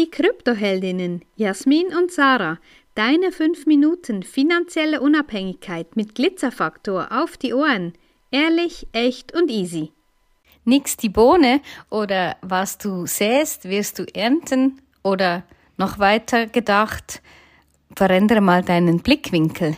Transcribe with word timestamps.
Die 0.00 0.10
Kryptoheldinnen 0.10 1.26
Jasmin 1.36 1.88
und 1.88 2.10
Sarah, 2.10 2.58
deine 2.94 3.32
5 3.32 3.66
Minuten 3.66 4.22
finanzielle 4.22 5.02
Unabhängigkeit 5.02 5.94
mit 5.94 6.14
Glitzerfaktor 6.14 7.08
auf 7.10 7.36
die 7.36 7.52
Ohren. 7.52 7.92
Ehrlich, 8.30 8.86
echt 8.92 9.34
und 9.34 9.50
easy. 9.50 9.92
Nix 10.64 10.96
die 10.96 11.10
Bohne 11.10 11.60
oder 11.90 12.38
was 12.40 12.78
du 12.78 13.04
säst, 13.04 13.68
wirst 13.68 13.98
du 13.98 14.06
ernten 14.14 14.80
oder 15.02 15.42
noch 15.76 15.98
weiter 15.98 16.46
gedacht, 16.46 17.20
verändere 17.96 18.40
mal 18.40 18.62
deinen 18.62 19.00
Blickwinkel. 19.00 19.76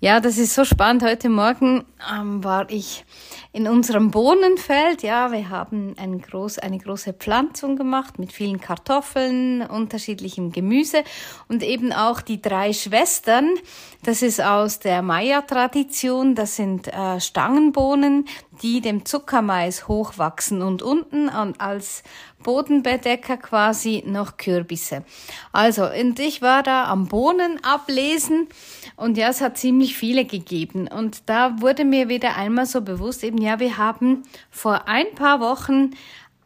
Ja, 0.00 0.20
das 0.20 0.38
ist 0.38 0.54
so 0.54 0.64
spannend. 0.64 1.02
Heute 1.02 1.28
Morgen 1.28 1.84
ähm, 2.12 2.44
war 2.44 2.70
ich 2.70 3.04
in 3.52 3.68
unserem 3.68 4.10
Bohnenfeld. 4.10 5.02
Ja, 5.02 5.32
wir 5.32 5.48
haben 5.48 5.94
ein 5.96 6.20
groß, 6.20 6.58
eine 6.58 6.78
große 6.78 7.14
Pflanzung 7.14 7.76
gemacht 7.76 8.18
mit 8.18 8.32
vielen 8.32 8.60
Kartoffeln, 8.60 9.62
unterschiedlichem 9.62 10.52
Gemüse 10.52 11.04
und 11.48 11.62
eben 11.62 11.92
auch 11.92 12.20
die 12.20 12.42
drei 12.42 12.72
Schwestern. 12.72 13.54
Das 14.02 14.22
ist 14.22 14.42
aus 14.42 14.80
der 14.80 15.02
Maya-Tradition. 15.02 16.34
Das 16.34 16.56
sind 16.56 16.88
äh, 16.88 17.20
Stangenbohnen, 17.20 18.26
die 18.62 18.80
dem 18.80 19.04
Zuckermais 19.04 19.88
hochwachsen 19.88 20.62
und 20.62 20.82
unten 20.82 21.28
als 21.28 22.02
Bodenbedecker 22.42 23.36
quasi 23.36 24.02
noch 24.06 24.36
Kürbisse. 24.36 25.04
Also, 25.52 25.90
und 25.90 26.18
ich 26.18 26.42
war 26.42 26.62
da 26.62 26.84
am 26.86 27.08
Bohnen 27.08 27.62
ablesen 27.64 28.48
und 28.96 29.16
ja, 29.16 29.28
es 29.28 29.40
hat 29.40 29.58
ziemlich 29.58 29.96
viele 29.96 30.24
gegeben. 30.24 30.88
Und 30.88 31.22
da 31.26 31.60
wurde 31.60 31.84
mir 31.84 32.08
wieder 32.08 32.36
einmal 32.36 32.66
so 32.66 32.82
bewusst, 32.82 33.24
eben 33.24 33.38
ja, 33.38 33.58
wir 33.60 33.78
haben 33.78 34.22
vor 34.50 34.86
ein 34.88 35.06
paar 35.14 35.40
Wochen 35.40 35.90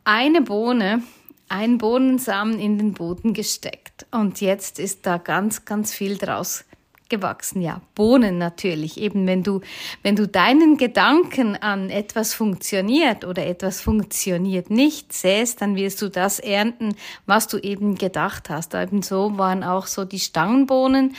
eine 0.05 0.41
Bohne, 0.41 1.03
einen 1.49 1.79
Bohnensamen 1.79 2.59
in 2.59 2.79
den 2.79 2.95
Boden 2.95 3.35
gesteckt. 3.35 4.07
Und 4.11 4.41
jetzt 4.41 4.79
ist 4.79 5.07
da 5.07 5.19
ganz, 5.19 5.65
ganz 5.65 5.93
viel 5.93 6.17
draus 6.17 6.65
gewachsen, 7.09 7.61
ja. 7.61 7.81
Bohnen 7.95 8.39
natürlich. 8.39 8.99
Eben 8.99 9.27
wenn 9.27 9.43
du, 9.43 9.61
wenn 10.03 10.17
du 10.17 10.27
deinen 10.27 10.77
Gedanken 10.77 11.57
an 11.57 11.91
etwas 11.91 12.35
funktioniert 12.35 13.25
oder 13.25 13.47
etwas 13.47 13.81
funktioniert 13.81 14.71
nicht 14.71 15.13
säst, 15.13 15.61
dann 15.63 15.77
wirst 15.77 16.03
du 16.03 16.09
das 16.09 16.39
ernten, 16.39 16.95
was 17.27 17.49
du 17.49 17.59
eben 17.59 17.97
gedacht 17.97 18.51
hast. 18.51 18.75
Eben 18.75 19.03
so 19.03 19.39
waren 19.39 19.65
auch 19.65 19.87
so 19.87 20.05
die 20.05 20.21
Stangenbohnen 20.21 21.15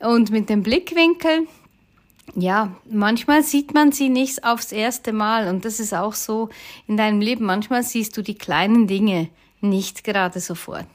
und 0.00 0.30
mit 0.30 0.48
dem 0.48 0.62
Blickwinkel, 0.62 1.46
ja, 2.34 2.74
manchmal 2.90 3.42
sieht 3.42 3.74
man 3.74 3.92
sie 3.92 4.08
nicht 4.08 4.44
aufs 4.44 4.72
erste 4.72 5.12
Mal 5.12 5.48
und 5.48 5.64
das 5.64 5.78
ist 5.78 5.94
auch 5.94 6.14
so 6.14 6.48
in 6.86 6.96
deinem 6.96 7.20
Leben. 7.20 7.44
Manchmal 7.44 7.82
siehst 7.82 8.16
du 8.16 8.22
die 8.22 8.34
kleinen 8.34 8.86
Dinge 8.86 9.28
nicht 9.60 10.04
gerade 10.04 10.40
sofort. 10.40 10.88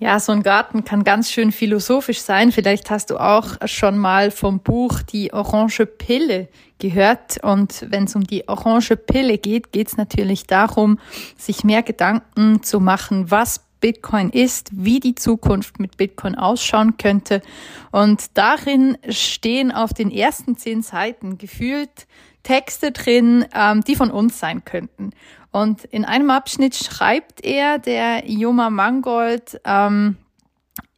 Ja, 0.00 0.20
so 0.20 0.30
ein 0.30 0.44
Garten 0.44 0.84
kann 0.84 1.02
ganz 1.02 1.28
schön 1.28 1.50
philosophisch 1.50 2.20
sein. 2.20 2.52
Vielleicht 2.52 2.88
hast 2.88 3.10
du 3.10 3.16
auch 3.16 3.56
schon 3.66 3.98
mal 3.98 4.30
vom 4.30 4.60
Buch 4.60 5.02
Die 5.02 5.32
Orange 5.32 5.86
Pille 5.86 6.48
gehört. 6.78 7.42
Und 7.42 7.84
wenn 7.90 8.04
es 8.04 8.14
um 8.14 8.22
die 8.22 8.48
Orange 8.48 8.94
Pille 8.94 9.38
geht, 9.38 9.72
geht 9.72 9.88
es 9.88 9.96
natürlich 9.96 10.46
darum, 10.46 11.00
sich 11.36 11.64
mehr 11.64 11.82
Gedanken 11.82 12.62
zu 12.62 12.78
machen, 12.78 13.32
was 13.32 13.64
Bitcoin 13.80 14.30
ist, 14.30 14.70
wie 14.72 15.00
die 15.00 15.16
Zukunft 15.16 15.80
mit 15.80 15.96
Bitcoin 15.96 16.36
ausschauen 16.36 16.96
könnte. 16.96 17.42
Und 17.90 18.36
darin 18.38 18.98
stehen 19.08 19.72
auf 19.72 19.92
den 19.94 20.12
ersten 20.12 20.56
zehn 20.56 20.82
Seiten 20.82 21.38
gefühlt 21.38 22.06
Texte 22.48 22.92
drin, 22.92 23.44
ähm, 23.54 23.82
die 23.84 23.94
von 23.94 24.10
uns 24.10 24.40
sein 24.40 24.64
könnten. 24.64 25.10
Und 25.50 25.84
in 25.84 26.06
einem 26.06 26.30
Abschnitt 26.30 26.74
schreibt 26.76 27.44
er, 27.44 27.78
der 27.78 28.26
Joma 28.26 28.70
Mangold, 28.70 29.60
ähm, 29.66 30.16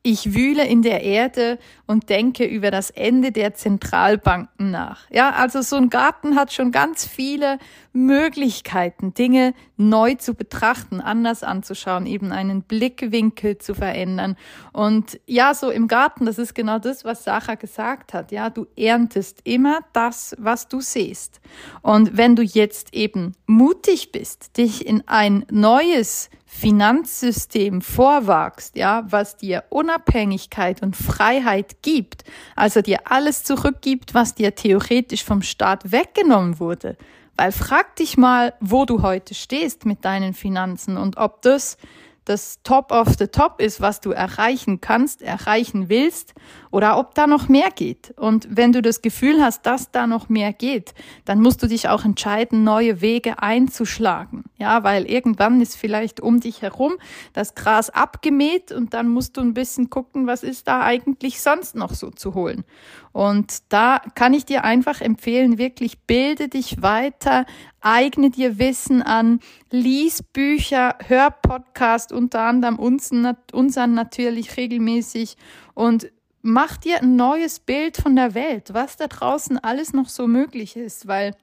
ich 0.02 0.34
wühle 0.34 0.66
in 0.66 0.80
der 0.80 1.02
Erde 1.02 1.58
und 1.86 2.08
denke 2.08 2.44
über 2.46 2.70
das 2.70 2.88
Ende 2.88 3.32
der 3.32 3.52
Zentralbanken 3.52 4.70
nach. 4.70 5.02
Ja, 5.10 5.32
also 5.32 5.60
so 5.60 5.76
ein 5.76 5.90
Garten 5.90 6.36
hat 6.36 6.55
schon 6.55 6.72
ganz 6.72 7.06
viele 7.06 7.58
Möglichkeiten, 7.92 9.12
Dinge 9.12 9.52
neu 9.77 10.14
zu 10.14 10.33
betrachten, 10.34 11.02
anders 11.02 11.42
anzuschauen, 11.42 12.06
eben 12.06 12.33
einen 12.33 12.62
Blickwinkel 12.62 13.58
zu 13.58 13.74
verändern. 13.74 14.36
Und 14.72 15.20
ja, 15.27 15.52
so 15.52 15.70
im 15.70 15.86
Garten, 15.86 16.24
das 16.24 16.39
ist 16.39 16.55
genau 16.55 16.78
das, 16.78 17.05
was 17.05 17.24
Sacha 17.24 17.56
gesagt 17.56 18.14
hat. 18.14 18.33
Ja, 18.33 18.48
du 18.48 18.66
erntest 18.77 19.40
immer 19.44 19.80
das, 19.92 20.34
was 20.39 20.68
du 20.68 20.80
siehst. 20.80 21.40
Und 21.83 22.16
wenn 22.16 22.36
du 22.36 22.42
jetzt 22.42 22.94
eben 22.94 23.34
mutig 23.46 24.12
bist, 24.12 24.56
dich 24.56 24.86
in 24.86 25.06
ein 25.06 25.44
neues 25.50 26.30
Finanzsystem 26.52 27.80
vorwagst, 27.80 28.77
ja, 28.77 29.05
was 29.08 29.36
dir 29.36 29.64
Unabhängigkeit 29.70 30.83
und 30.83 30.96
Freiheit 30.96 31.80
gibt, 31.80 32.24
also 32.56 32.83
dir 32.83 32.98
alles 33.05 33.44
zurückgibt, 33.44 34.14
was 34.14 34.34
dir 34.34 34.55
theoretisch 34.56 35.24
vom 35.24 35.42
Staat 35.42 35.92
weggenommen 35.92 36.58
wurde. 36.58 36.96
Weil 37.36 37.52
frag 37.52 37.94
dich 37.96 38.18
mal, 38.18 38.52
wo 38.60 38.84
du 38.84 39.00
heute 39.00 39.33
stehst 39.33 39.86
mit 39.86 40.05
deinen 40.05 40.34
Finanzen 40.34 40.96
und 40.98 41.16
ob 41.16 41.40
das 41.40 41.78
das 42.24 42.62
Top 42.62 42.92
of 42.92 43.14
the 43.18 43.28
Top 43.28 43.60
ist, 43.60 43.80
was 43.80 44.00
du 44.00 44.10
erreichen 44.10 44.80
kannst, 44.80 45.22
erreichen 45.22 45.89
willst, 45.89 46.34
oder 46.70 46.98
ob 46.98 47.14
da 47.14 47.27
noch 47.27 47.48
mehr 47.48 47.70
geht. 47.70 48.12
Und 48.18 48.46
wenn 48.50 48.72
du 48.72 48.83
das 48.83 49.02
Gefühl 49.02 49.42
hast, 49.42 49.66
dass 49.66 49.90
da 49.92 50.06
noch 50.06 50.28
mehr 50.28 50.52
geht, 50.52 50.94
dann 51.24 51.40
musst 51.40 51.62
du 51.62 51.68
dich 51.68 51.89
auch 51.89 52.05
entscheiden, 52.05 52.64
neue 52.64 53.00
Wege 53.00 53.40
einzuschlagen. 53.42 54.44
Ja, 54.60 54.84
weil 54.84 55.10
irgendwann 55.10 55.62
ist 55.62 55.74
vielleicht 55.74 56.20
um 56.20 56.38
dich 56.38 56.60
herum 56.60 56.92
das 57.32 57.54
Gras 57.54 57.88
abgemäht 57.88 58.72
und 58.72 58.92
dann 58.92 59.08
musst 59.08 59.38
du 59.38 59.40
ein 59.40 59.54
bisschen 59.54 59.88
gucken, 59.88 60.26
was 60.26 60.42
ist 60.42 60.68
da 60.68 60.82
eigentlich 60.82 61.40
sonst 61.40 61.74
noch 61.74 61.94
so 61.94 62.10
zu 62.10 62.34
holen. 62.34 62.64
Und 63.12 63.62
da 63.70 64.02
kann 64.14 64.34
ich 64.34 64.44
dir 64.44 64.62
einfach 64.62 65.00
empfehlen, 65.00 65.56
wirklich 65.56 66.00
bilde 66.00 66.48
dich 66.48 66.82
weiter, 66.82 67.46
eigne 67.80 68.28
dir 68.28 68.58
Wissen 68.58 69.00
an, 69.00 69.40
lies 69.70 70.22
Bücher, 70.22 70.98
hör 71.06 71.30
Podcast, 71.30 72.12
unter 72.12 72.42
anderem 72.42 72.78
unseren, 72.78 73.38
unseren 73.52 73.94
natürlich 73.94 74.58
regelmäßig 74.58 75.38
und 75.72 76.12
mach 76.42 76.77
dir 76.77 77.00
ein 77.00 77.16
neues 77.16 77.60
Bild 77.60 77.96
von 77.96 78.14
der 78.14 78.34
Welt, 78.34 78.74
was 78.74 78.98
da 78.98 79.06
draußen 79.06 79.56
alles 79.56 79.94
noch 79.94 80.10
so 80.10 80.27
möglich 80.27 80.77
ist, 80.77 81.06
weil 81.06 81.34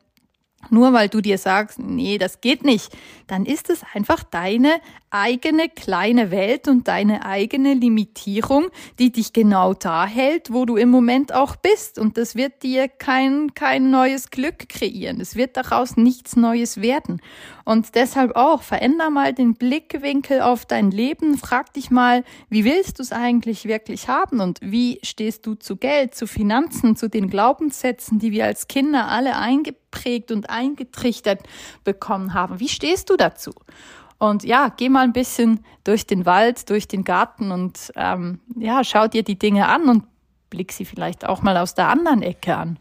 nur 0.69 0.93
weil 0.93 1.09
du 1.09 1.21
dir 1.21 1.37
sagst, 1.37 1.79
nee, 1.79 2.17
das 2.17 2.41
geht 2.41 2.63
nicht, 2.63 2.95
dann 3.27 3.45
ist 3.45 3.69
es 3.69 3.81
einfach 3.93 4.23
deine 4.23 4.81
eigene 5.09 5.69
kleine 5.69 6.31
Welt 6.31 6.67
und 6.67 6.87
deine 6.87 7.25
eigene 7.25 7.73
Limitierung, 7.73 8.67
die 8.99 9.11
dich 9.11 9.33
genau 9.33 9.73
da 9.73 10.05
hält, 10.05 10.51
wo 10.51 10.65
du 10.65 10.75
im 10.75 10.89
Moment 10.89 11.33
auch 11.33 11.55
bist. 11.55 11.97
Und 11.97 12.17
das 12.17 12.35
wird 12.35 12.63
dir 12.63 12.87
kein, 12.87 13.53
kein 13.53 13.89
neues 13.89 14.29
Glück 14.29 14.67
kreieren. 14.69 15.21
Es 15.21 15.35
wird 15.35 15.55
daraus 15.55 15.95
nichts 15.95 16.35
Neues 16.35 16.81
werden. 16.81 17.21
Und 17.63 17.95
deshalb 17.95 18.35
auch, 18.35 18.61
veränder 18.61 19.09
mal 19.09 19.33
den 19.33 19.55
Blickwinkel 19.55 20.41
auf 20.41 20.65
dein 20.65 20.91
Leben. 20.91 21.37
Frag 21.37 21.73
dich 21.73 21.89
mal, 21.89 22.23
wie 22.49 22.65
willst 22.65 22.99
du 22.99 23.03
es 23.03 23.11
eigentlich 23.11 23.65
wirklich 23.65 24.07
haben? 24.07 24.39
Und 24.39 24.59
wie 24.61 24.99
stehst 25.03 25.45
du 25.45 25.55
zu 25.55 25.77
Geld, 25.77 26.15
zu 26.15 26.27
Finanzen, 26.27 26.95
zu 26.95 27.09
den 27.09 27.29
Glaubenssätzen, 27.29 28.19
die 28.19 28.31
wir 28.31 28.45
als 28.45 28.67
Kinder 28.67 29.07
alle 29.07 29.37
eingeprägt 29.37 30.31
und 30.31 30.49
eingetrichtert 30.49 31.41
bekommen 31.83 32.33
haben? 32.33 32.59
Wie 32.59 32.69
stehst 32.69 33.09
du 33.09 33.15
dazu? 33.15 33.51
Und 34.19 34.43
ja, 34.43 34.69
geh 34.75 34.89
mal 34.89 35.03
ein 35.03 35.13
bisschen 35.13 35.63
durch 35.83 36.07
den 36.07 36.25
Wald, 36.25 36.69
durch 36.69 36.87
den 36.87 37.03
Garten 37.03 37.51
und 37.51 37.91
ähm, 37.95 38.39
ja, 38.55 38.83
schau 38.83 39.07
dir 39.07 39.23
die 39.23 39.37
Dinge 39.37 39.67
an 39.67 39.89
und 39.89 40.03
blick 40.49 40.71
sie 40.71 40.85
vielleicht 40.85 41.25
auch 41.25 41.41
mal 41.43 41.57
aus 41.57 41.75
der 41.75 41.89
anderen 41.89 42.21
Ecke 42.21 42.55
an. 42.55 42.79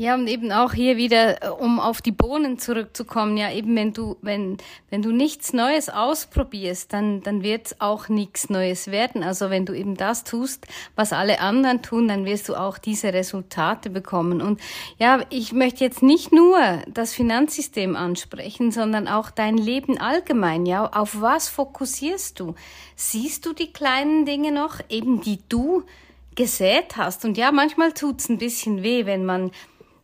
Ja, 0.00 0.14
und 0.14 0.28
eben 0.28 0.52
auch 0.52 0.74
hier 0.74 0.96
wieder, 0.96 1.42
äh, 1.42 1.48
um 1.48 1.80
auf 1.80 2.00
die 2.00 2.12
Bohnen 2.12 2.60
zurückzukommen, 2.60 3.36
ja, 3.36 3.50
eben 3.50 3.74
wenn 3.74 3.92
du, 3.92 4.16
wenn, 4.22 4.56
wenn 4.90 5.02
du 5.02 5.10
nichts 5.10 5.52
Neues 5.52 5.88
ausprobierst, 5.88 6.92
dann, 6.92 7.20
dann 7.22 7.42
wird 7.42 7.74
auch 7.80 8.08
nichts 8.08 8.48
Neues 8.48 8.92
werden. 8.92 9.24
Also 9.24 9.50
wenn 9.50 9.66
du 9.66 9.72
eben 9.72 9.96
das 9.96 10.22
tust, 10.22 10.68
was 10.94 11.12
alle 11.12 11.40
anderen 11.40 11.82
tun, 11.82 12.06
dann 12.06 12.24
wirst 12.26 12.48
du 12.48 12.54
auch 12.54 12.78
diese 12.78 13.12
Resultate 13.12 13.90
bekommen. 13.90 14.40
Und 14.40 14.60
ja, 14.98 15.20
ich 15.30 15.52
möchte 15.52 15.82
jetzt 15.82 16.00
nicht 16.04 16.30
nur 16.30 16.60
das 16.86 17.12
Finanzsystem 17.12 17.96
ansprechen, 17.96 18.70
sondern 18.70 19.08
auch 19.08 19.32
dein 19.32 19.56
Leben 19.56 19.98
allgemein, 19.98 20.64
ja. 20.64 20.86
Auf 20.86 21.20
was 21.20 21.48
fokussierst 21.48 22.38
du? 22.38 22.54
Siehst 22.94 23.44
du 23.46 23.52
die 23.52 23.72
kleinen 23.72 24.26
Dinge 24.26 24.52
noch, 24.52 24.76
eben 24.90 25.22
die 25.22 25.40
du 25.48 25.82
gesät 26.36 26.96
hast? 26.96 27.24
Und 27.24 27.36
ja, 27.36 27.50
manchmal 27.50 27.90
tut's 27.90 28.28
ein 28.28 28.38
bisschen 28.38 28.84
weh, 28.84 29.04
wenn 29.04 29.24
man 29.24 29.50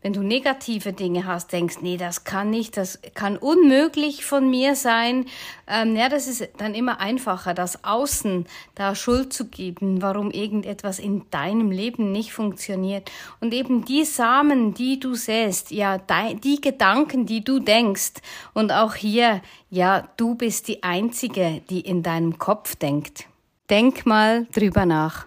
wenn 0.04 0.12
du 0.12 0.22
negative 0.22 0.92
Dinge 0.92 1.24
hast, 1.24 1.50
denkst, 1.50 1.78
nee, 1.80 1.96
das 1.96 2.24
kann 2.24 2.50
nicht, 2.50 2.76
das 2.76 3.00
kann 3.14 3.38
unmöglich 3.38 4.26
von 4.26 4.50
mir 4.50 4.76
sein, 4.76 5.24
ähm, 5.66 5.96
ja, 5.96 6.10
das 6.10 6.26
ist 6.26 6.46
dann 6.58 6.74
immer 6.74 7.00
einfacher, 7.00 7.54
das 7.54 7.84
Außen 7.84 8.44
da 8.74 8.94
Schuld 8.94 9.32
zu 9.32 9.46
geben, 9.46 10.02
warum 10.02 10.30
irgendetwas 10.30 10.98
in 10.98 11.22
deinem 11.30 11.70
Leben 11.70 12.12
nicht 12.12 12.34
funktioniert. 12.34 13.10
Und 13.40 13.54
eben 13.54 13.86
die 13.86 14.04
Samen, 14.04 14.74
die 14.74 15.00
du 15.00 15.14
säst, 15.14 15.70
ja, 15.70 15.96
die 15.96 16.60
Gedanken, 16.60 17.24
die 17.24 17.42
du 17.42 17.58
denkst, 17.58 18.12
und 18.52 18.72
auch 18.72 18.94
hier, 18.94 19.40
ja, 19.70 20.06
du 20.18 20.34
bist 20.34 20.68
die 20.68 20.82
Einzige, 20.82 21.62
die 21.70 21.80
in 21.80 22.02
deinem 22.02 22.36
Kopf 22.36 22.76
denkt. 22.76 23.24
Denk 23.70 24.04
mal 24.04 24.46
drüber 24.52 24.84
nach. 24.84 25.26